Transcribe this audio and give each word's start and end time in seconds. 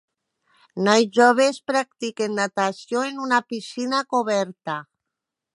Nois 0.87 1.11
joves 1.17 1.59
practiquen 1.73 2.35
natació 2.39 3.07
en 3.13 3.23
una 3.27 3.41
piscina 3.53 4.05
coberta. 4.17 4.83